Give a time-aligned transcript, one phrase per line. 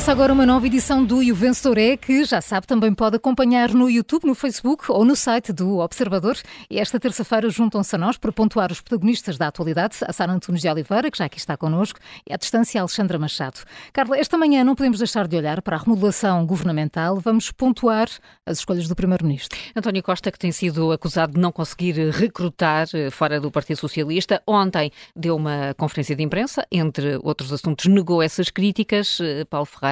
[0.00, 3.16] Começa agora uma nova edição do E o Vencedor é, que já sabe também pode
[3.16, 6.38] acompanhar no YouTube, no Facebook ou no site do Observador.
[6.70, 10.62] E esta terça-feira juntam-se a nós para pontuar os protagonistas da atualidade, a Sara Antunes
[10.62, 13.60] de Oliveira, que já aqui está connosco, e à distância Alexandra Machado.
[13.92, 17.20] Carla, esta manhã não podemos deixar de olhar para a remodelação governamental.
[17.20, 18.08] Vamos pontuar
[18.46, 19.58] as escolhas do Primeiro-Ministro.
[19.76, 24.42] António Costa, que tem sido acusado de não conseguir recrutar eh, fora do Partido Socialista,
[24.46, 29.18] ontem deu uma conferência de imprensa, entre outros assuntos, negou essas críticas.
[29.20, 29.89] Eh, Paulo Ferreira,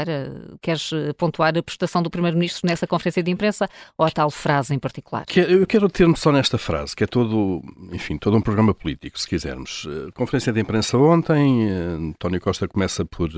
[0.61, 4.75] queres eh, pontuar a prestação do Primeiro-Ministro nessa conferência de imprensa ou a tal frase
[4.75, 5.25] em particular?
[5.34, 7.62] Eu quero ter-me só nesta frase, que é todo,
[7.93, 9.87] enfim, todo um programa político, se quisermos.
[9.89, 13.30] Eh, conferência de imprensa ontem, eh, António Costa começa por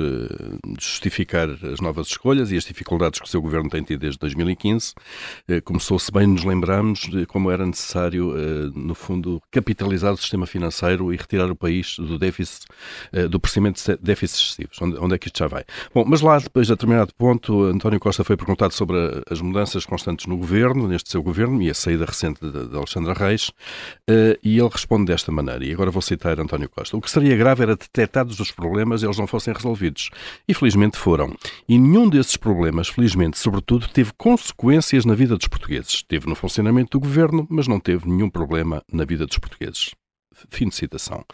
[0.78, 4.94] justificar as novas escolhas e as dificuldades que o seu governo tem tido desde 2015.
[5.64, 8.34] Começou-se bem, nos lembramos de como era necessário,
[8.74, 12.66] no fundo, capitalizar o sistema financeiro e retirar o país do déficit,
[13.28, 14.80] do procedimento de déficits excessivos.
[14.80, 15.64] Onde é que isto já vai?
[15.94, 18.96] Bom, mas lá, depois de determinado ponto, António Costa foi perguntado sobre
[19.30, 23.14] as mudanças constantes no governo, neste seu governo, e a saída recente de, de Alexandra
[23.14, 26.96] Reis, uh, e ele responde desta maneira, e agora vou citar António Costa.
[26.96, 30.10] O que seria grave era detectados os problemas e eles não fossem resolvidos.
[30.48, 31.36] E felizmente foram.
[31.68, 36.02] E nenhum desses problemas, felizmente, sobretudo, teve consequências na vida dos portugueses.
[36.02, 39.92] Teve no funcionamento do governo, mas não teve nenhum problema na vida dos portugueses.
[40.48, 41.24] Fim de citação.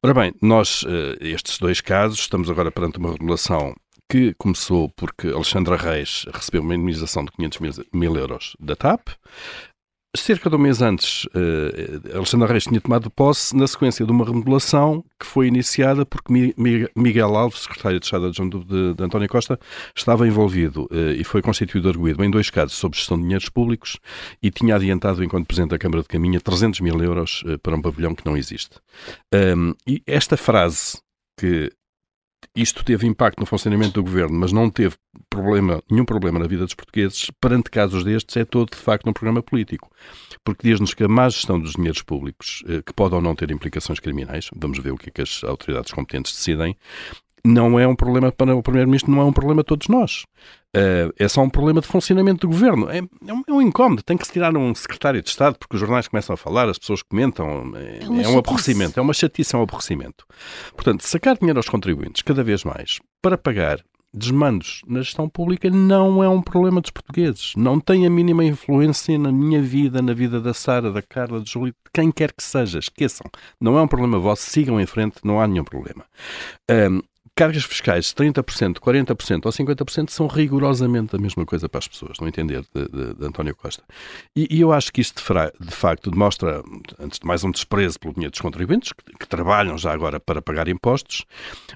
[0.00, 3.74] Ora bem, nós, eh, estes dois casos, estamos agora perante uma regulação
[4.08, 9.08] que começou porque Alexandra Reis recebeu uma indemnização de 500 mil, mil euros da TAP.
[10.14, 14.26] Cerca de um mês antes, uh, Alexandra Reis tinha tomado posse na sequência de uma
[14.26, 16.54] remodelação que foi iniciada porque
[16.94, 19.58] Miguel Alves, secretário de Estado adjunto de, de António Costa,
[19.96, 23.98] estava envolvido uh, e foi constituído arguído em dois casos sobre gestão de dinheiros públicos
[24.42, 27.80] e tinha adiantado, enquanto Presidente da Câmara de Caminha, 300 mil euros uh, para um
[27.80, 28.76] pavilhão que não existe.
[29.34, 30.98] Um, e esta frase
[31.40, 31.72] que
[32.54, 34.96] isto teve impacto no funcionamento do governo, mas não teve
[35.30, 39.12] problema, nenhum problema na vida dos portugueses, perante casos destes, é todo, de facto, um
[39.12, 39.90] programa político.
[40.44, 43.50] Porque diz-nos que a má gestão dos dinheiros públicos, eh, que pode ou não ter
[43.50, 46.76] implicações criminais, vamos ver o que é que as autoridades competentes decidem,
[47.44, 50.24] não é um problema para o Primeiro-Ministro, não é um problema de todos nós.
[50.74, 52.88] Uh, é só um problema de funcionamento do governo.
[52.88, 54.02] É, é, um, é, um, incómodo.
[54.02, 56.78] Tem que se tirar um secretário de Estado porque os jornais começam a falar, as
[56.78, 57.72] pessoas comentam.
[57.76, 58.98] É, é, é um aborrecimento.
[58.98, 60.24] É uma chatice, é um aborrecimento.
[60.74, 66.22] Portanto, sacar dinheiro aos contribuintes cada vez mais para pagar desmandos na gestão pública não
[66.22, 67.54] é um problema dos portugueses.
[67.56, 71.50] Não tem a mínima influência na minha vida, na vida da Sara, da Carla, de
[71.50, 72.78] Júlio, de quem quer que seja.
[72.78, 73.26] Esqueçam.
[73.60, 74.48] Não é um problema vosso.
[74.48, 75.16] Sigam em frente.
[75.24, 76.04] Não há nenhum problema.
[76.70, 77.00] Um,
[77.34, 82.18] cargas fiscais de 30%, 40% ou 50% são rigorosamente a mesma coisa para as pessoas,
[82.20, 83.82] no entender de, de, de António Costa.
[84.36, 86.62] E, e, eu acho que isto de, de, facto demonstra,
[86.98, 90.42] antes de mais, um desprezo pelo dinheiro dos contribuintes, que, que, trabalham já agora para
[90.42, 91.24] pagar impostos,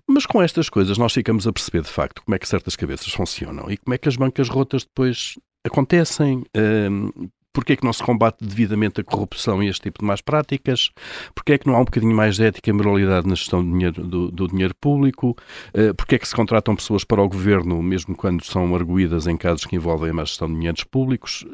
[0.06, 3.12] mas com estas coisas nós ficamos a perceber de facto como é que certas cabeças
[3.12, 5.36] funcionam e como é que as bancas rotas depois
[5.66, 7.10] acontecem, hum,
[7.56, 10.90] Porquê é que não se combate devidamente a corrupção e este tipo de más práticas?
[11.34, 13.72] Porquê é que não há um bocadinho mais de ética e moralidade na gestão do
[13.72, 15.34] dinheiro, do, do dinheiro público?
[15.72, 19.38] Uh, Porquê é que se contratam pessoas para o governo, mesmo quando são arguídas em
[19.38, 21.46] casos que envolvem a má gestão de dinheiros públicos?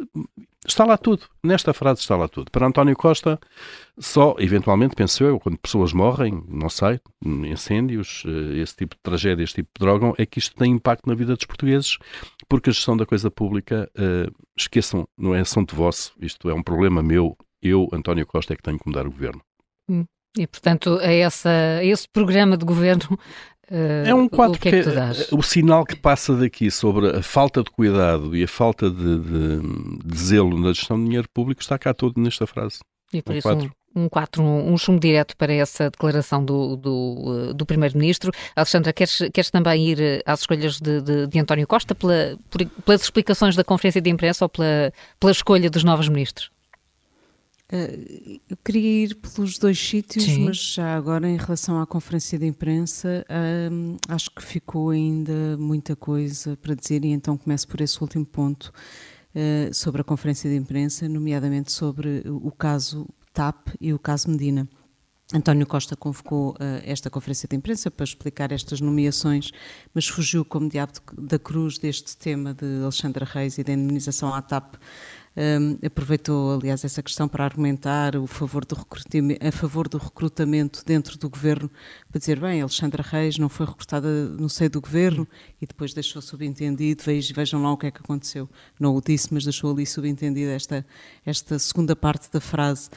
[0.67, 1.25] Está lá tudo.
[1.43, 2.51] Nesta frase está lá tudo.
[2.51, 3.39] Para António Costa,
[3.99, 9.43] só, eventualmente, penso eu, quando pessoas morrem, não sei, incêndios, eh, esse tipo de tragédia,
[9.43, 11.99] este tipo de droga, é que isto tem impacto na vida dos portugues,
[12.49, 16.63] porque a gestão da coisa pública, uh, esqueçam, não é assunto vosso, isto é um
[16.63, 19.43] problema meu, eu, António Costa, é que tenho que mudar o governo.
[19.89, 20.05] Hum.
[20.39, 23.19] E, portanto, a, essa, a esse programa de governo
[23.71, 27.23] Uh, é um quadro o que, é que o sinal que passa daqui sobre a
[27.23, 29.61] falta de cuidado e a falta de, de,
[30.05, 32.81] de zelo na gestão de dinheiro público está cá todo nesta frase.
[33.13, 33.73] E por um isso quadro.
[33.95, 38.33] um, um quatro, um, um chumbo direto para essa declaração do, do, eh, do Primeiro-Ministro.
[38.57, 42.65] Alexandra, queres, queres também ir eh, às escolhas de, de, de António Costa pela, por,
[42.65, 46.51] pelas explicações da conferência de imprensa ou pela, pela escolha dos novos ministros?
[47.73, 50.45] Uh, eu queria ir pelos dois sítios, Sim.
[50.45, 55.97] mas já agora em relação à conferência de imprensa, uh, acho que ficou ainda muita
[55.97, 58.71] coisa para dizer e então começo por esse último ponto
[59.35, 64.69] uh, sobre a conferência de imprensa, nomeadamente sobre o caso TAP e o caso Medina.
[65.35, 66.55] António Costa convocou
[66.85, 69.51] esta conferência de imprensa para explicar estas nomeações,
[69.95, 74.43] mas fugiu como diabo da cruz deste tema de Alexandra Reis e da indemnização à
[74.43, 74.75] TAP
[75.37, 78.77] um, aproveitou, aliás, essa questão para argumentar o favor do
[79.41, 81.71] a favor do recrutamento dentro do governo,
[82.11, 85.27] para dizer, bem, Alexandra Reis não foi recrutada no seio do governo
[85.61, 87.03] e depois deixou subentendido,
[87.35, 88.49] vejam lá o que é que aconteceu.
[88.79, 90.87] Não o disse, mas deixou ali subentendida esta,
[91.25, 92.91] esta segunda parte da frase.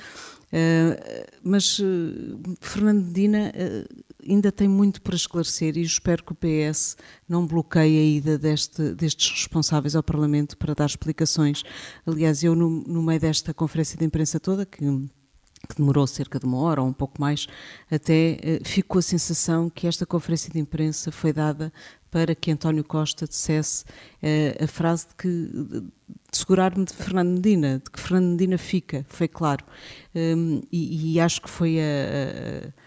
[0.45, 3.11] Uh, mas uh, Fernando
[3.49, 8.37] uh, ainda tem muito para esclarecer e espero que o PS não bloqueie a ida
[8.37, 11.63] deste, destes responsáveis ao Parlamento para dar explicações.
[12.05, 14.85] Aliás, eu, no, no meio desta conferência de imprensa toda, que
[15.65, 17.47] que demorou cerca de uma hora ou um pouco mais,
[17.89, 21.73] até eh, ficou a sensação que esta conferência de imprensa foi dada
[22.11, 25.29] para que António Costa dissesse uh, a frase de que
[26.31, 29.65] de segurar-me de Fernando Medina, de que Fernando Medina fica, foi claro.
[30.15, 32.84] Um, e, e, acho que foi a, a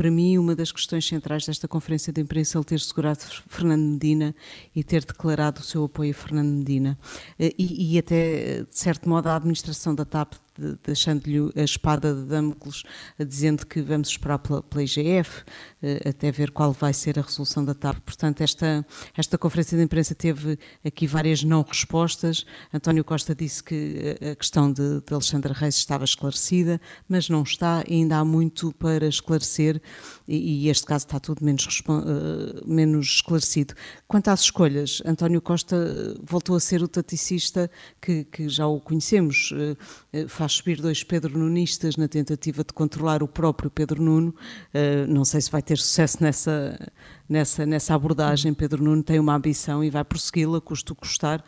[0.00, 3.82] para mim, uma das questões centrais desta conferência de imprensa é ele ter segurado Fernando
[3.82, 4.34] Medina
[4.74, 6.98] e ter declarado o seu apoio a Fernando Medina.
[7.38, 10.36] Eh, e, e até, de certo modo, a administração da TAP
[10.82, 12.82] deixando-lhe a espada de Damocles,
[13.18, 15.44] dizendo que vamos esperar pela, pela IGF,
[15.82, 17.98] eh, até ver qual vai ser a resolução da TAP.
[18.00, 18.86] Portanto, esta,
[19.16, 22.44] esta conferência de imprensa teve aqui várias não respostas.
[22.72, 27.84] António Costa disse que a questão de, de Alexandra Reis estava esclarecida, mas não está,
[27.88, 29.80] ainda há muito para esclarecer,
[30.26, 33.74] e, e este caso está tudo menos, uh, menos esclarecido.
[34.06, 35.76] Quanto às escolhas, António Costa
[36.22, 37.70] voltou a ser o taticista
[38.00, 43.28] que, que já o conhecemos, uh, subir dois Pedro Nunistas na tentativa de controlar o
[43.28, 44.34] próprio Pedro Nuno.
[44.74, 46.92] Uh, não sei se vai ter sucesso nessa,
[47.28, 48.52] nessa, nessa abordagem.
[48.52, 51.40] Pedro Nuno tem uma ambição e vai persegui-la, custo custar.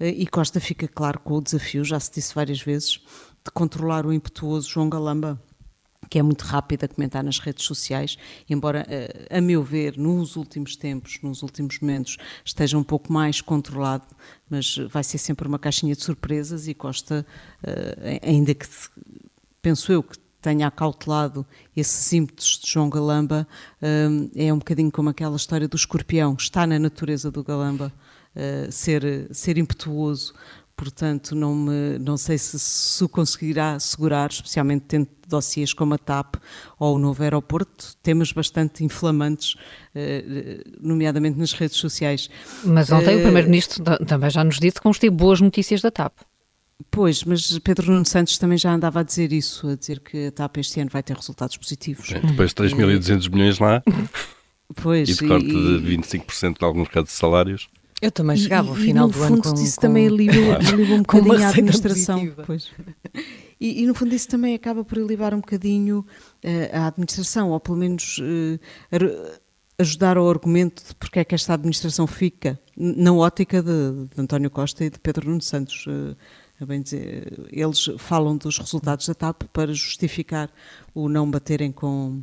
[0.00, 3.00] Uh, e Costa fica claro com o desafio, já se disse várias vezes,
[3.44, 5.40] de controlar o impetuoso João Galamba
[6.08, 8.16] que é muito rápido a comentar nas redes sociais,
[8.48, 13.40] embora, eh, a meu ver, nos últimos tempos, nos últimos momentos, esteja um pouco mais
[13.40, 14.06] controlado,
[14.48, 17.26] mas vai ser sempre uma caixinha de surpresas e Costa,
[17.62, 18.66] eh, ainda que
[19.60, 21.44] penso eu que tenha acautelado
[21.76, 23.46] esses ímpetos de João Galamba,
[23.82, 27.92] eh, é um bocadinho como aquela história do escorpião, está na natureza do Galamba
[28.70, 30.32] ser, ser impetuoso,
[30.78, 36.36] portanto não, me, não sei se, se conseguirá segurar, especialmente tendo dossiês como a TAP
[36.78, 39.56] ou o novo aeroporto, temas bastante inflamantes,
[39.94, 42.30] eh, nomeadamente nas redes sociais.
[42.64, 45.90] Mas ontem uh, o Primeiro-Ministro também já nos disse que vamos ter boas notícias da
[45.90, 46.14] TAP.
[46.90, 50.32] Pois, mas Pedro Nuno Santos também já andava a dizer isso, a dizer que a
[50.32, 52.12] TAP este ano vai ter resultados positivos.
[52.12, 53.82] É, depois de 3.200 milhões lá
[54.80, 57.68] pois, e de corte e, de 25% de alguns casos de salários.
[58.00, 59.54] Eu também chegava ao final do ano com...
[59.54, 60.58] isso com, também alivia
[60.94, 62.20] um bocadinho a administração.
[63.60, 66.06] E, e, no fundo isso também acaba por aliviar um bocadinho
[66.44, 69.40] uh, a administração, ou pelo menos uh,
[69.76, 74.48] ajudar ao argumento de porque é que esta administração fica, na ótica de, de António
[74.48, 75.84] Costa e de Pedro Nuno Santos.
[75.88, 76.16] Uh,
[76.66, 80.48] bem dizer, eles falam dos resultados da TAP para justificar
[80.94, 82.22] o não baterem com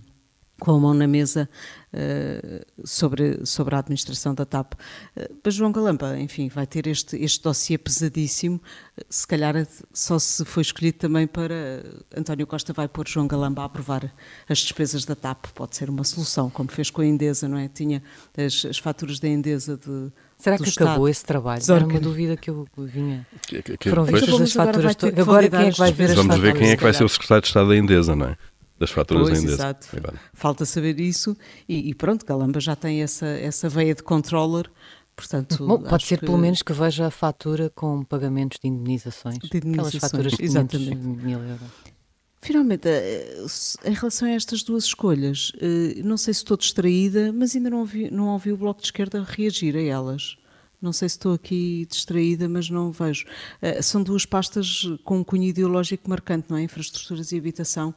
[0.59, 1.49] com a mão na mesa
[1.93, 4.73] uh, sobre, sobre a administração da TAP.
[4.73, 8.61] Uh, mas João Galamba, enfim, vai ter este, este dossiê pesadíssimo,
[8.97, 9.55] uh, se calhar
[9.93, 11.83] só se foi escolhido também para
[12.15, 14.13] António Costa vai pôr João Galamba a aprovar
[14.47, 17.67] as despesas da TAP, pode ser uma solução, como fez com a Endesa, não é?
[17.67, 18.01] Tinha
[18.37, 20.89] as, as faturas da Endesa de Será que Estado.
[20.89, 21.61] acabou esse trabalho?
[21.67, 23.25] Era uma dúvida que eu vinha.
[23.47, 25.17] Que, que, Foram vistas as faturas todas.
[25.17, 26.41] Agora quem é que vai ver as Vamos faturas?
[26.41, 28.37] Vamos ver quem é que vai ser o secretário de Estado da Endesa, não é?
[28.77, 29.51] Das faturas pois, ainda.
[29.51, 29.87] Exato.
[30.33, 31.35] Falta saber isso
[31.67, 34.69] e, e, pronto, Galamba já tem essa, essa veia de controller.
[35.15, 36.25] Portanto, Bom, pode ser que...
[36.25, 39.39] pelo menos que veja a fatura com pagamentos de indenizações.
[39.39, 40.95] De indenizações, Aquelas faturas de exatamente.
[40.95, 41.95] mil euros.
[42.41, 43.43] Finalmente, eh,
[43.85, 47.79] em relação a estas duas escolhas, eh, não sei se estou distraída, mas ainda não
[47.79, 50.37] ouvi, não ouvi o Bloco de Esquerda reagir a elas.
[50.85, 53.25] Não sei se estou aqui distraída, mas não vejo.
[53.61, 56.61] Uh, são duas pastas com um cunho ideológico marcante, não é?
[56.61, 57.89] Infraestruturas e habitação.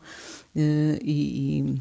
[0.56, 1.80] Uh, e,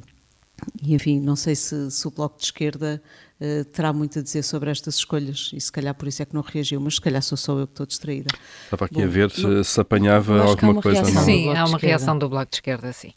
[0.84, 3.02] e, enfim, não sei se, se o Bloco de Esquerda
[3.40, 6.34] uh, terá muito a dizer sobre estas escolhas e se calhar por isso é que
[6.34, 8.30] não reagiu, mas se calhar sou só eu que estou distraída.
[8.66, 11.02] Estava aqui Bom, a ver se, se apanhava alguma coisa.
[11.04, 13.14] Reação, sim, há uma reação do Bloco de Esquerda, sim.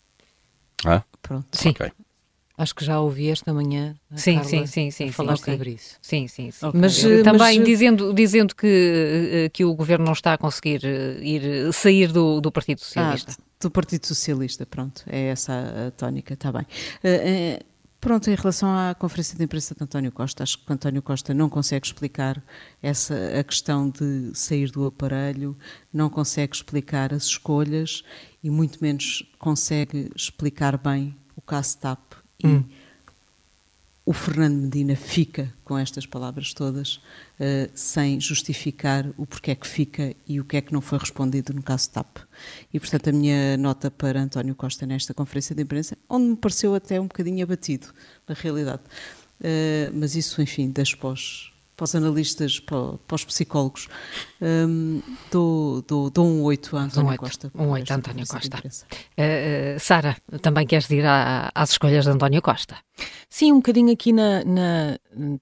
[0.85, 1.03] Ah?
[1.21, 1.47] Pronto.
[1.53, 1.71] Sim.
[1.71, 1.91] Okay.
[2.61, 5.97] Acho que já ouvi esta manhã sim, Carla sim, sim, sim, falar sim, sobre isso.
[6.03, 6.67] Sim, sim, sim.
[6.67, 6.79] Okay.
[6.79, 7.67] Mas uh, também mas...
[7.67, 12.39] dizendo, dizendo que, uh, que o governo não está a conseguir uh, ir, sair do,
[12.39, 13.33] do Partido Socialista.
[13.33, 15.55] Ah, do Partido Socialista, pronto, é essa
[15.87, 16.67] a, tónica, está bem.
[17.99, 21.49] Pronto, em relação à conferência de imprensa de António Costa, acho que António Costa não
[21.49, 22.43] consegue explicar
[22.83, 25.57] essa a questão de sair do aparelho,
[25.91, 28.03] não consegue explicar as escolhas
[28.43, 32.65] e muito menos consegue explicar bem o caso TAP e hum.
[34.05, 39.67] o Fernando Medina fica com estas palavras todas, uh, sem justificar o porquê é que
[39.67, 42.19] fica e o que é que não foi respondido no caso TAP.
[42.73, 46.75] E, portanto, a minha nota para António Costa nesta conferência de imprensa, onde me pareceu
[46.75, 47.89] até um bocadinho abatido,
[48.29, 48.83] na realidade.
[49.41, 51.50] Uh, mas isso, enfim, das pós
[51.81, 53.89] para os analistas, para, para os psicólogos.
[54.39, 57.53] Um, dou, dou, dou um 8 a António um 8, Costa.
[57.55, 58.59] Um 8 a António Costa.
[58.59, 62.77] Uh, uh, Sara, também queres ir à, às escolhas de António Costa?
[63.31, 64.99] Sim, um bocadinho aqui na, na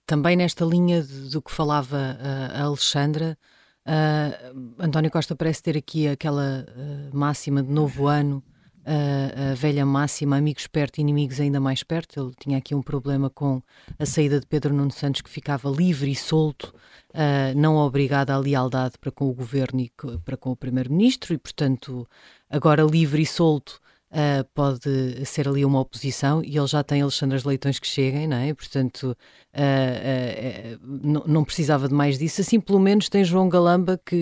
[0.07, 2.17] também nesta linha do que falava
[2.55, 3.37] a Alexandra.
[3.85, 6.65] Uh, António Costa parece ter aqui aquela
[7.13, 8.45] máxima de novo ano
[8.89, 12.19] a, a, velha máxima, amigos perto, inimigos ainda mais perto.
[12.19, 13.63] Ele tinha aqui um problema com
[13.99, 16.75] a saída de Pedro Nuno Santos, que ficava livre e solto,
[17.11, 19.93] uh, não obrigado à lealdade para com o governo e
[20.25, 22.09] para com o primeiro-ministro, e portanto,
[22.49, 23.81] agora livre e solto,
[24.11, 28.39] Uh, pode ser ali uma oposição e ele já tem Alexandre Leitões que cheguem, não
[28.39, 28.55] é?
[28.55, 29.15] Portanto,
[29.55, 32.41] uh, uh, não precisava de mais disso.
[32.41, 34.17] Assim, pelo menos tem João Galamba, que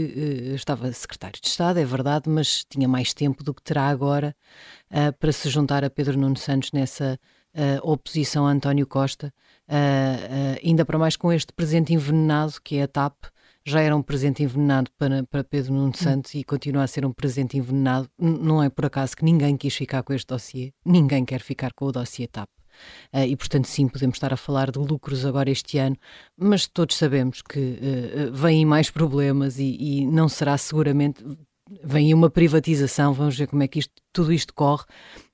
[0.57, 4.35] estava secretário de Estado, é verdade, mas tinha mais tempo do que terá agora
[5.21, 7.19] para se juntar a Pedro Nuno Santos nessa
[7.83, 9.33] oposição a António Costa,
[10.63, 13.15] ainda para mais com este presente envenenado que é a TAP
[13.67, 15.93] já era um presente envenenado para, para Pedro Nuno hum.
[15.93, 18.09] Santos e continua a ser um presente envenenado.
[18.17, 21.87] Não é por acaso que ninguém quis ficar com este dossiê, ninguém quer ficar com
[21.87, 22.49] o dossiê TAP.
[23.13, 25.97] Uh, e, portanto, sim, podemos estar a falar de lucros agora este ano,
[26.37, 31.25] mas todos sabemos que uh, vêm mais problemas e, e, não será seguramente
[31.83, 34.85] vem uma privatização, vamos ver como é que isto, tudo isto corre,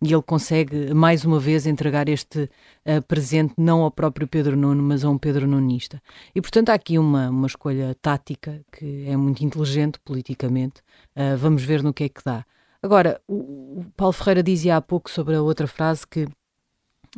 [0.02, 2.48] e ele consegue mais uma vez entregar este
[2.86, 6.02] uh, presente não ao próprio Pedro Nuno, mas a um Pedro Nunista.
[6.34, 10.80] E portanto há aqui uma, uma escolha tática que é muito inteligente politicamente,
[11.16, 12.44] uh, vamos ver no que é que dá.
[12.82, 16.26] Agora, o, o Paulo Ferreira dizia há pouco sobre a outra frase que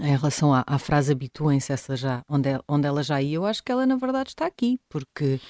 [0.01, 3.63] em relação à, à frase habituem-se essa já, onde, onde ela já ia, eu acho
[3.63, 5.41] que ela na verdade está aqui, porque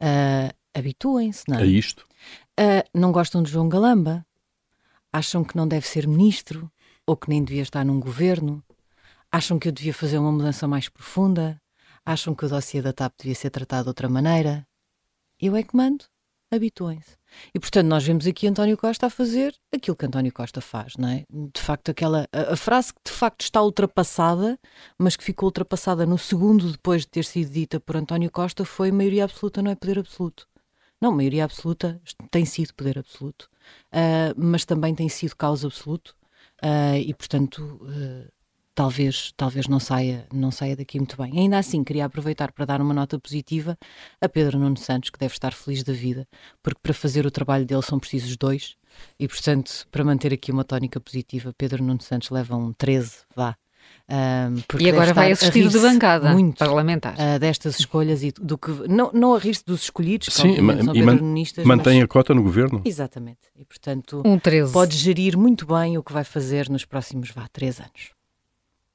[0.00, 1.62] uh, habituem-se, não é?
[1.62, 2.06] É isto.
[2.58, 4.26] Uh, não gostam de João Galamba?
[5.12, 6.70] Acham que não deve ser ministro?
[7.06, 8.62] Ou que nem devia estar num governo?
[9.30, 11.60] Acham que eu devia fazer uma mudança mais profunda?
[12.04, 14.66] Acham que o dossiê da TAP devia ser tratado de outra maneira?
[15.40, 16.04] Eu é que mando.
[16.50, 17.18] Habituem-se.
[17.54, 21.08] E portanto, nós vemos aqui António Costa a fazer aquilo que António Costa faz, não
[21.08, 21.24] é?
[21.30, 24.58] De facto, aquela a, a, frase que de facto está ultrapassada,
[24.98, 28.90] mas que ficou ultrapassada no segundo depois de ter sido dita por António Costa, foi
[28.90, 30.48] maioria absoluta, não é poder absoluto.
[31.00, 32.00] Não, maioria absoluta
[32.30, 33.48] tem sido poder absoluto,
[33.92, 36.16] uh, mas também tem sido causa absoluto
[36.62, 38.28] uh, e, portanto, uh,
[38.74, 41.38] talvez, talvez não, saia, não saia daqui muito bem.
[41.38, 43.78] Ainda assim, queria aproveitar para dar uma nota positiva
[44.20, 46.26] a Pedro Nuno Santos, que deve estar feliz da vida,
[46.62, 48.76] porque para fazer o trabalho dele são precisos dois,
[49.18, 53.56] e, portanto, para manter aqui uma tónica positiva, Pedro Nuno Santos leva um 13, vá,
[54.10, 58.70] um, e agora vai assistir de bancada muito, parlamentar uh, destas escolhas e do que
[58.88, 61.18] não, não a rir dos escolhidos, Sim, que são e man,
[61.64, 62.04] mantém mas...
[62.04, 62.80] a cota no governo.
[62.86, 63.40] Exatamente.
[63.54, 64.72] E portanto um 13.
[64.72, 68.12] pode gerir muito bem o que vai fazer nos próximos vá, três anos.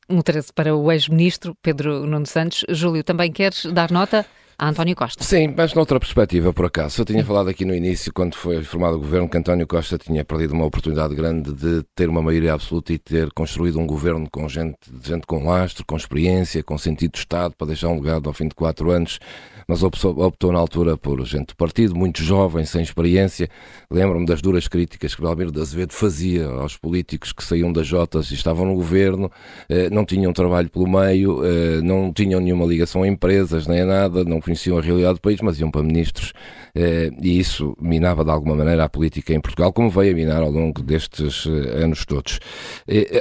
[0.09, 2.65] Um 13 para o ex-ministro Pedro Nuno Santos.
[2.69, 4.25] Júlio, também queres dar nota?
[4.57, 5.23] A António Costa.
[5.23, 7.01] Sim, mas noutra perspectiva, por acaso.
[7.01, 10.23] Eu tinha falado aqui no início, quando foi formado o governo, que António Costa tinha
[10.23, 14.47] perdido uma oportunidade grande de ter uma maioria absoluta e ter construído um governo com
[14.47, 18.33] gente, gente com lastro, com experiência, com sentido de Estado, para deixar um legado ao
[18.33, 19.19] fim de quatro anos
[19.67, 23.49] mas optou, optou na altura por gente do partido, muito jovem, sem experiência.
[23.89, 28.31] Lembro-me das duras críticas que Belmiro de Azevedo fazia aos políticos que saíam das Jotas
[28.31, 29.31] e estavam no governo,
[29.69, 33.85] eh, não tinham trabalho pelo meio, eh, não tinham nenhuma ligação a empresas nem a
[33.85, 36.33] nada, não conheciam a realidade do país, mas iam para ministros
[36.75, 40.41] eh, e isso minava de alguma maneira a política em Portugal, como veio a minar
[40.41, 42.39] ao longo destes anos todos.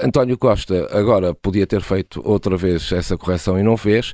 [0.02, 4.12] António Costa agora podia ter feito outra vez essa correção e não fez.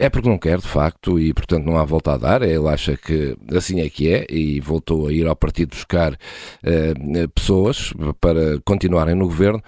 [0.00, 2.42] É porque não quer, de facto, e portanto não há volta a dar.
[2.42, 7.28] Ele acha que assim é que é e voltou a ir ao partido buscar uh,
[7.34, 9.60] pessoas para continuarem no governo.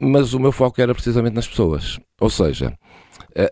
[0.00, 2.00] Mas o meu foco era precisamente nas pessoas.
[2.18, 2.72] Ou seja,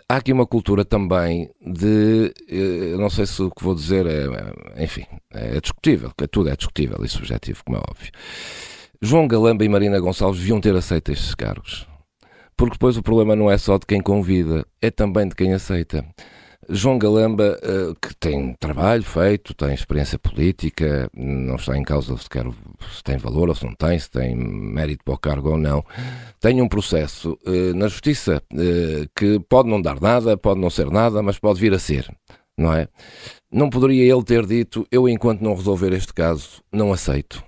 [0.09, 2.33] há aqui uma cultura também de.
[2.51, 4.83] Uh, não sei se o que vou dizer é.
[4.83, 8.11] Enfim, é discutível, tudo é discutível e subjetivo, como é óbvio.
[9.01, 11.87] João Galamba e Marina Gonçalves deviam ter aceito estes cargos
[12.59, 16.05] porque depois o problema não é só de quem convida, é também de quem aceita.
[16.71, 22.25] João Galamba, eh, que tem trabalho feito, tem experiência política, não está em causa se,
[22.95, 25.83] se tem valor ou se não tem, se tem mérito para o cargo ou não,
[26.39, 30.91] tem um processo eh, na Justiça eh, que pode não dar nada, pode não ser
[30.91, 32.07] nada, mas pode vir a ser,
[32.57, 32.87] não é?
[33.51, 37.43] Não poderia ele ter dito, eu enquanto não resolver este caso, não aceito,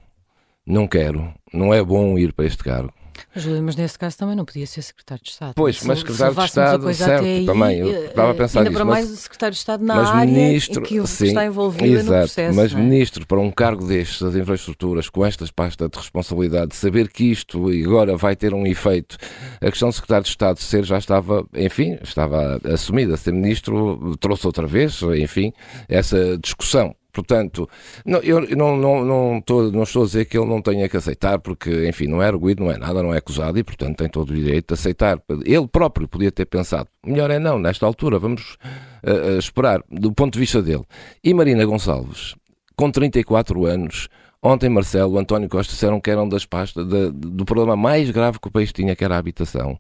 [0.67, 3.00] não quero, não é bom ir para este cargo.
[3.35, 5.53] Júlio, mas nesse caso também não podia ser secretário de Estado.
[5.55, 8.83] Pois, se, mas secretário de Estado, certo, aí, também, eu estava a pensar ainda nisso.
[8.83, 12.19] para mais o secretário de Estado na área ministro, que sim, está envolvido exato, no
[12.19, 12.57] processo.
[12.57, 12.77] Mas é?
[12.77, 17.69] ministro para um cargo destes, das infraestruturas, com estas pastas de responsabilidade, saber que isto
[17.69, 19.17] agora vai ter um efeito,
[19.61, 24.47] a questão do secretário de Estado ser já estava, enfim, estava assumida, ser ministro trouxe
[24.47, 25.53] outra vez, enfim,
[25.89, 26.95] essa discussão.
[27.13, 27.69] Portanto,
[28.05, 30.97] não, eu não, não, não, estou, não estou a dizer que ele não tenha que
[30.97, 34.09] aceitar, porque, enfim, não é arguído, não é nada, não é acusado e, portanto, tem
[34.09, 35.21] todo o direito de aceitar.
[35.45, 38.57] Ele próprio podia ter pensado, melhor é não, nesta altura, vamos
[39.05, 40.85] uh, esperar, do ponto de vista dele.
[41.23, 42.35] E Marina Gonçalves,
[42.77, 44.09] com 34 anos,
[44.43, 48.49] ontem Marcelo, António Costa disseram que eram das pastas de, do problema mais grave que
[48.49, 49.79] o país tinha, que era a habitação.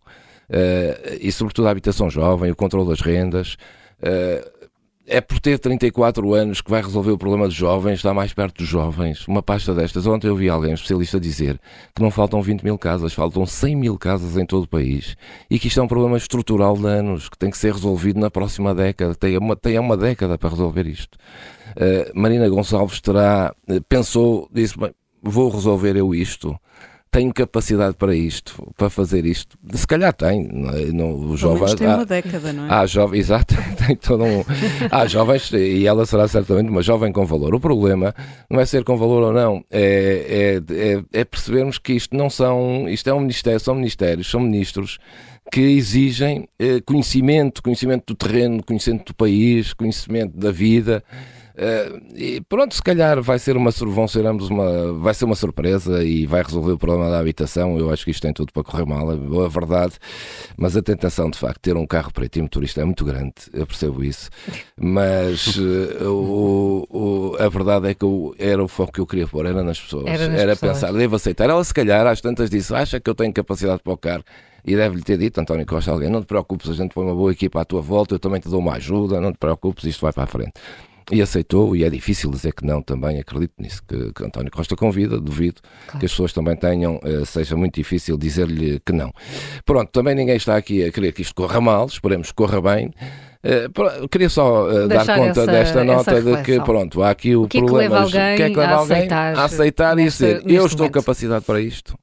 [0.51, 3.57] Uh, e, sobretudo, a habitação jovem, o controle das rendas.
[4.03, 4.61] Uh,
[5.07, 8.59] é por ter 34 anos que vai resolver o problema dos jovens, está mais perto
[8.59, 9.27] dos jovens.
[9.27, 10.07] Uma pasta destas.
[10.07, 11.59] Ontem eu vi alguém, um especialista, dizer
[11.95, 15.17] que não faltam 20 mil casas, faltam 100 mil casas em todo o país
[15.51, 18.31] e que isto é um problema estrutural de anos que tem que ser resolvido na
[18.31, 19.15] próxima década.
[19.15, 21.19] Tem uma, tem uma década para resolver isto.
[21.77, 24.75] Uh, Marina Gonçalves terá, uh, pensou, disse:
[25.23, 26.59] vou resolver eu isto
[27.11, 29.59] tenho capacidade para isto, para fazer isto.
[29.75, 30.47] Se calhar tem.
[30.93, 32.73] Não, os jovens, tem uma há, década, não é?
[32.73, 34.45] Há jovens, exato, tem todo um.
[34.91, 37.55] há jovens, e ela será certamente uma jovem com valor.
[37.55, 38.15] O problema
[38.49, 42.31] não é ser com valor ou não, é, é, é, é percebermos que isto não
[42.31, 42.89] são.
[42.89, 44.99] Isto é um ministério, são ministérios, são ministros
[45.51, 51.03] que exigem eh, conhecimento, conhecimento do terreno, conhecimento do país, conhecimento da vida.
[51.55, 55.35] Uh, e pronto, se calhar vai ser uma vão ser ambos uma vai ser uma
[55.35, 57.79] surpresa e vai resolver o problema da habitação.
[57.79, 59.95] Eu acho que isto tem tudo para correr mal, é a verdade.
[60.57, 63.67] Mas a tentação de facto ter um carro preto e motorista é muito grande, eu
[63.67, 64.31] percebo isso.
[64.77, 69.27] Mas uh, o, o, a verdade é que eu, era o foco que eu queria
[69.27, 70.07] pôr, era nas pessoas.
[70.07, 70.81] Era, nas era pessoas.
[70.81, 71.51] pensar, devo aceitar.
[71.51, 74.25] Ela se calhar às tantas disse, acha que eu tenho capacidade para o carro
[74.65, 77.33] e deve-lhe ter dito, António Costa, alguém, não te preocupes, a gente põe uma boa
[77.33, 80.13] equipa à tua volta, eu também te dou uma ajuda, não te preocupes, isto vai
[80.13, 80.53] para a frente.
[81.13, 84.77] E aceitou, e é difícil dizer que não também, acredito nisso, que, que António Costa
[84.77, 85.99] convida, duvido claro.
[85.99, 89.13] que as pessoas também tenham, uh, seja muito difícil dizer-lhe que não.
[89.65, 92.93] Pronto, também ninguém está aqui a querer que isto corra mal, esperemos que corra bem.
[93.43, 97.45] Uh, queria só uh, dar conta essa, desta nota de que, pronto, há aqui o,
[97.45, 97.83] o que problema.
[97.83, 100.43] É que leva alguém, que é que leva a, alguém aceitar a aceitar e dizer:
[100.47, 100.93] Eu estou momento.
[100.93, 101.95] capacidade para isto,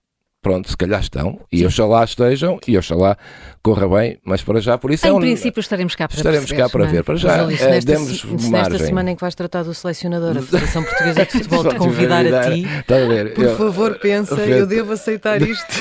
[0.48, 3.18] pronto, se calhar estão, e oxalá estejam, e oxalá
[3.62, 5.20] corra bem, mas para já, por isso em é um...
[5.20, 6.88] princípio estaremos cá para Estaremos perceber, cá para é?
[6.88, 9.74] ver, para já Mas, é, nesta, demos se, nesta semana em que vais tratar do
[9.74, 13.33] selecionador, a Federação Portuguesa de Futebol te convidar a ti, a ver?
[13.33, 15.68] por eu, favor pensa, eu, eu devo aceitar isto.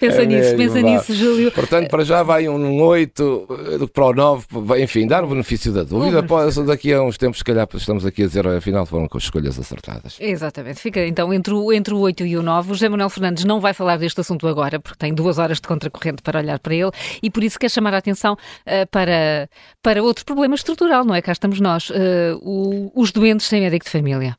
[0.00, 0.80] pensa é nisso, mesmo, pensa vá.
[0.80, 1.52] nisso, Júlio.
[1.52, 4.44] Portanto, para já vai um 8 para o 9,
[4.82, 8.24] enfim, dar o benefício da dúvida, após daqui a uns tempos, se calhar estamos aqui
[8.24, 10.16] a dizer, afinal foram com as escolhas acertadas.
[10.18, 13.44] Exatamente, fica então entre o, entre o 8 e o 9, o José Manuel Fernandes
[13.44, 16.74] não vai falar deste assunto agora, porque tem duas horas de contracorrente para olhar para
[16.74, 16.90] ele
[17.22, 19.48] e por isso quer chamar a atenção uh, para,
[19.82, 21.22] para outro problema estrutural, não é?
[21.22, 21.94] Cá estamos nós, uh,
[22.40, 24.36] o, os doentes sem médico de família.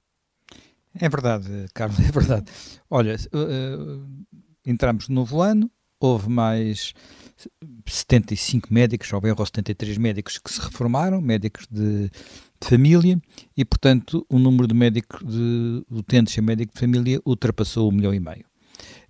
[1.00, 2.52] É verdade, Carlos, é verdade.
[2.90, 4.28] Olha, uh,
[4.66, 6.94] entramos no novo ano, houve mais
[7.88, 12.10] 75 médicos, ou erro 73 médicos que se reformaram, médicos de,
[12.64, 13.22] de família,
[13.56, 18.14] e portanto o número de médicos de utentes em médico de família ultrapassou um milhão
[18.14, 18.46] e meio.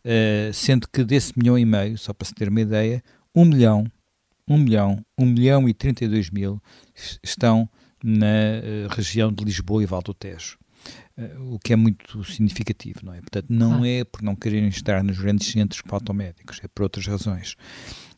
[0.05, 3.01] Uh, sendo que desse milhão e meio, só para se ter uma ideia,
[3.33, 3.85] um milhão,
[4.47, 6.61] um milhão, um milhão e 32 mil
[7.23, 7.69] estão
[8.03, 10.57] na uh, região de Lisboa e Val do Tejo.
[11.17, 13.21] Uh, o que é muito significativo, não é?
[13.21, 13.87] Portanto, não ah.
[13.87, 17.55] é por não quererem estar nos grandes centros que faltam médicos, é por outras razões.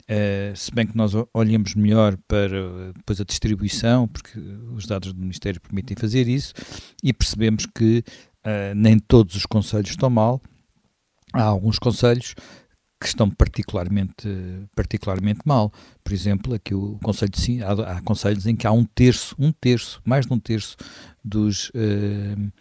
[0.07, 4.39] Uh, se bem que nós olhamos melhor para depois a distribuição, porque
[4.73, 6.53] os dados do Ministério permitem fazer isso,
[7.03, 8.03] e percebemos que
[8.45, 10.39] uh, nem todos os conselhos estão mal,
[11.33, 12.35] há alguns conselhos
[12.99, 14.27] que estão particularmente,
[14.75, 15.71] particularmente mal.
[16.03, 19.51] Por exemplo, aqui o Conselho de há, há conselhos em que há um terço, um
[19.51, 20.77] terço, mais de um terço
[21.23, 22.51] dos, uh,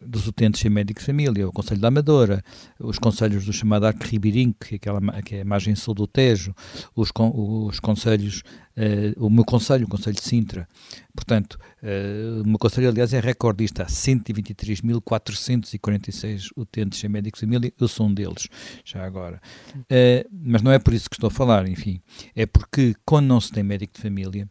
[0.00, 2.42] dos utentes em médico de família, o Conselho da Amadora,
[2.78, 6.06] os conselhos do chamado Arco Ribeirinho, que é, aquela, que é a margem sul do
[6.06, 6.54] Tejo,
[6.96, 8.42] os, os conselhos,
[8.76, 10.66] uh, o meu conselho, o Conselho de Sintra.
[11.14, 17.70] Portanto, uh, o meu conselho, aliás, é recordista, há 123.446 utentes em médico de família,
[17.78, 18.48] eu sou um deles,
[18.84, 19.38] já agora.
[19.76, 22.00] Uh, mas não é por isso que estou a falar, enfim,
[22.34, 24.48] é porque quando não se tem médico de família,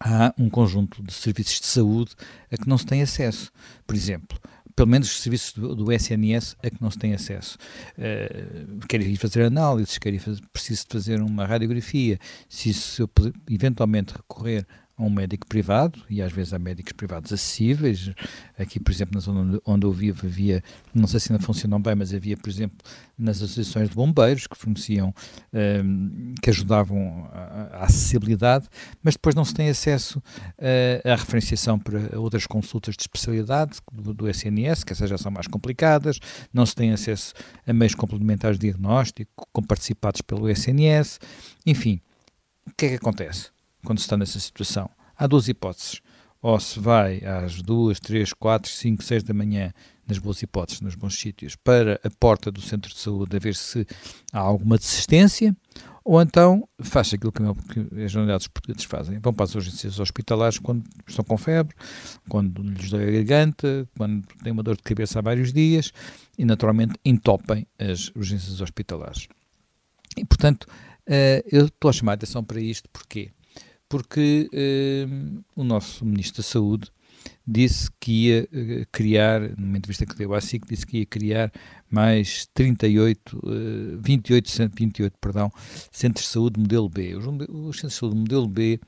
[0.00, 2.12] há um conjunto de serviços de saúde
[2.50, 3.50] a que não se tem acesso.
[3.86, 4.38] Por exemplo,
[4.78, 7.58] pelo menos os serviços do, do, SNS a que não se tem acesso.
[7.98, 13.10] Uh, ir fazer análises, quero ir fazer, preciso de fazer uma radiografia, se, se eu
[13.50, 14.64] eventualmente recorrer
[14.98, 18.10] a um médico privado, e às vezes há médicos privados acessíveis.
[18.58, 21.94] Aqui, por exemplo, na zona onde eu vivo, havia, não sei se ainda funcionam bem,
[21.94, 22.76] mas havia, por exemplo,
[23.16, 25.14] nas associações de bombeiros que forneciam,
[25.84, 28.66] um, que ajudavam à acessibilidade,
[29.00, 34.12] mas depois não se tem acesso uh, à referenciação para outras consultas de especialidade do,
[34.12, 36.18] do SNS, que essas já são mais complicadas,
[36.52, 37.34] não se tem acesso
[37.64, 41.20] a meios complementares de diagnóstico, participados pelo SNS,
[41.64, 42.00] enfim.
[42.66, 44.90] O que é que acontece quando se está nessa situação?
[45.16, 46.00] Há duas hipóteses.
[46.40, 49.72] Ou se vai às duas, três, quatro, cinco, seis da manhã,
[50.06, 53.54] nas boas hipóteses, nos bons sítios, para a porta do centro de saúde a ver
[53.54, 53.84] se
[54.32, 55.54] há alguma desistência,
[56.04, 57.42] ou então faz aquilo que,
[58.02, 59.18] as unidades portuguesas fazem.
[59.18, 61.76] Vão para as urgências hospitalares quando estão com febre,
[62.28, 65.92] quando lhes dói a garganta, quando têm uma dor de cabeça há vários dias
[66.38, 69.28] e, naturalmente, entopem as urgências hospitalares.
[70.16, 73.30] E, portanto, uh, eu estou a chamar a atenção para isto, porquê?
[73.88, 76.90] Porque uh, o nosso Ministro da Saúde
[77.46, 81.52] disse que ia uh, criar, numa entrevista que deu à SIC, disse que ia criar
[81.90, 85.50] mais 38, uh, 28, 28 perdão,
[85.90, 87.16] centros de saúde modelo B.
[87.16, 88.78] Os, os centros de saúde modelo B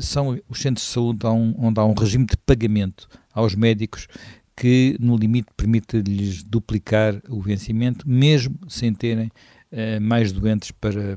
[0.00, 4.08] são os centros de saúde onde, há um regime de pagamento aos médicos
[4.56, 11.16] que, no limite, permite-lhes duplicar o vencimento, mesmo sem terem uh, mais doentes para,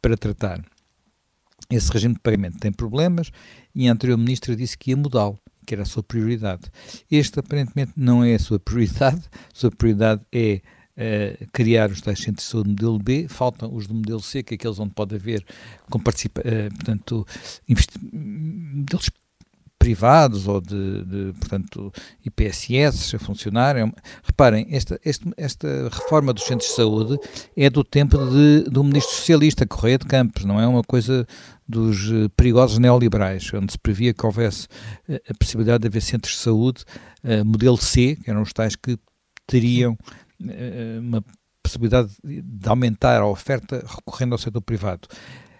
[0.00, 0.64] para tratar.
[1.70, 3.30] Esse regime de pagamento tem problemas
[3.74, 6.62] e a anterior ministra disse que ia mudá-lo, que era a sua prioridade.
[7.10, 9.22] Este, aparentemente, não é a sua prioridade.
[9.32, 10.60] A sua prioridade é
[10.96, 14.54] uh, criar os tais centros de saúde modelo B, faltam os do modelo C, que
[14.54, 15.44] é aqueles onde pode haver,
[15.90, 17.26] com participa, uh, portanto,
[18.12, 19.08] modelos
[19.84, 21.92] privados ou de, de portanto,
[22.24, 23.76] IPSS a funcionar.
[23.76, 23.84] É
[24.22, 24.98] reparem, esta,
[25.36, 27.18] esta, reforma dos centros de saúde
[27.54, 31.26] é do tempo de, do ministro socialista, Correia de Campos, não é uma coisa
[31.68, 34.68] dos eh, perigosos neoliberais, onde se previa que houvesse
[35.06, 36.84] eh, a possibilidade de haver centros de saúde
[37.22, 38.98] uh, modelo C, que eram os tais que
[39.46, 39.98] teriam
[41.00, 41.22] uma
[41.62, 45.08] possibilidade de aumentar a oferta recorrendo ao setor privado.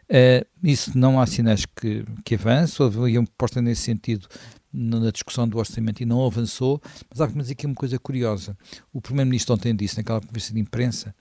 [0.04, 4.28] Uh, isso não há sinais que, que avance, houve uma proposta nesse sentido
[4.74, 8.58] na discussão do orçamento e não avançou, mas há que dizer aqui uma coisa curiosa.
[8.92, 11.14] O Primeiro-Ministro ontem disse, naquela conversa de imprensa,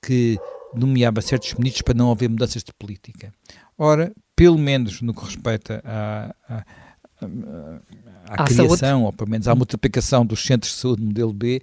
[0.00, 0.38] que
[0.72, 3.32] nomeava certos ministros para não haver mudanças de política.
[3.76, 6.64] Ora, pelo menos no que respeita à, à,
[7.20, 9.04] à, à criação, saúde.
[9.04, 11.60] ou pelo menos à multiplicação dos centros de saúde modelo B,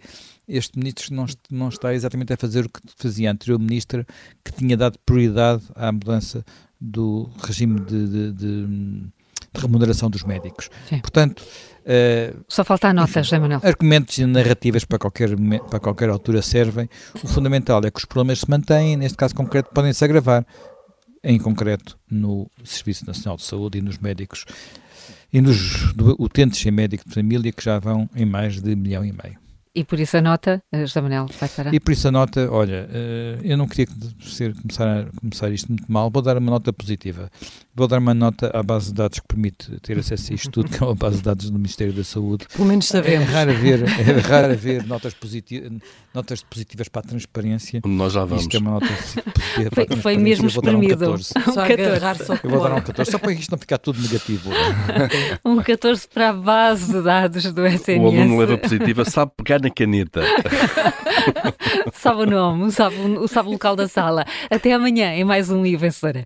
[0.47, 4.05] este ministro não, não está exatamente a fazer o que fazia a anterior ministra,
[4.43, 6.45] que tinha dado prioridade à mudança
[6.79, 10.69] do regime de, de, de, de remuneração dos médicos.
[10.87, 10.99] Sim.
[10.99, 13.61] Portanto, uh, só falta a nota, José Manuel.
[13.63, 15.29] Argumentos e narrativas para qualquer,
[15.69, 16.89] para qualquer altura servem.
[17.23, 20.45] O fundamental é que os problemas se mantêm, neste caso concreto, podem se agravar,
[21.23, 24.45] em concreto no Serviço Nacional de Saúde e nos médicos
[25.31, 29.11] e nos utentes em médico de família que já vão em mais de milhão e
[29.11, 29.46] meio.
[29.77, 31.71] E por isso a nota, eh, José Manuel, vai parar?
[31.71, 33.85] E por isso a nota, olha, eh, eu não queria
[34.21, 37.29] ser, começar, começar isto muito mal, vou dar uma nota positiva.
[37.77, 40.67] Vou dar uma nota à base de dados que permite ter acesso a isto tudo,
[40.67, 42.47] que é a base de dados do Ministério da Saúde.
[42.51, 43.27] Pelo menos sabemos.
[43.27, 45.71] É raro ver, é raro ver notas, positivas,
[46.13, 47.81] notas positivas para a transparência.
[47.85, 48.43] Nós já vamos.
[48.43, 49.97] Isto é uma nota positiva para foi.
[49.97, 51.13] Foi mesmo espremido.
[51.13, 54.01] Um só agarrar só Eu vou dar um 14, só para isto não ficar tudo
[54.01, 54.49] negativo.
[55.45, 57.99] um 14 para a base de dados do SNS.
[57.99, 60.21] O aluno leva positiva, sabe pegar na caneta.
[61.93, 62.95] sabe o nome, sabe,
[63.27, 64.25] sabe o local da sala.
[64.49, 66.25] Até amanhã em mais um e Vencedora.